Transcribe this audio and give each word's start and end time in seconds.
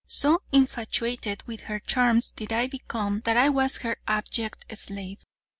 So 0.07 0.41
infatuated 0.51 1.43
with 1.45 1.61
her 1.69 1.79
charms 1.79 2.31
did 2.31 2.51
I 2.51 2.65
become 2.65 3.21
that 3.25 3.37
I 3.37 3.49
was 3.49 3.83
her 3.85 3.97
abject 4.07 4.75
slave. 4.75 5.19